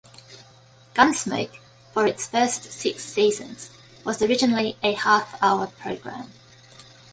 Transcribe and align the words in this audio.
"Gunsmoke", 0.95 1.59
for 1.93 2.07
its 2.07 2.25
first 2.27 2.63
six 2.71 3.03
seasons, 3.03 3.69
was 4.03 4.23
originally 4.23 4.75
a 4.81 4.93
half-hour 4.93 5.67
program. 5.79 6.31